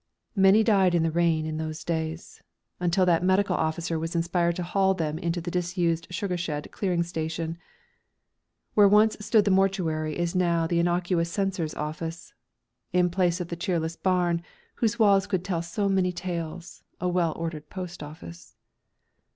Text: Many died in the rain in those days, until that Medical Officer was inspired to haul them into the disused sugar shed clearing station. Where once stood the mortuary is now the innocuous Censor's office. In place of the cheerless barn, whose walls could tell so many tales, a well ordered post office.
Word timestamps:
Many 0.35 0.63
died 0.63 0.95
in 0.95 1.03
the 1.03 1.11
rain 1.11 1.45
in 1.45 1.57
those 1.57 1.83
days, 1.83 2.41
until 2.79 3.05
that 3.05 3.23
Medical 3.23 3.55
Officer 3.55 3.99
was 3.99 4.15
inspired 4.15 4.55
to 4.55 4.63
haul 4.63 4.95
them 4.95 5.19
into 5.19 5.39
the 5.41 5.51
disused 5.51 6.07
sugar 6.09 6.37
shed 6.37 6.71
clearing 6.71 7.03
station. 7.03 7.59
Where 8.73 8.87
once 8.87 9.15
stood 9.19 9.45
the 9.45 9.51
mortuary 9.51 10.17
is 10.17 10.33
now 10.33 10.65
the 10.65 10.79
innocuous 10.79 11.29
Censor's 11.31 11.75
office. 11.75 12.33
In 12.91 13.11
place 13.11 13.39
of 13.39 13.49
the 13.49 13.55
cheerless 13.55 13.95
barn, 13.95 14.41
whose 14.77 14.97
walls 14.97 15.27
could 15.27 15.45
tell 15.45 15.61
so 15.61 15.87
many 15.87 16.11
tales, 16.11 16.81
a 16.99 17.07
well 17.07 17.33
ordered 17.35 17.69
post 17.69 18.01
office. 18.01 18.55